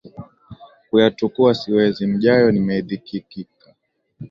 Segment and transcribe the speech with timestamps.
[0.89, 3.67] Kuyatukua siwezi, mjayo nimedhikika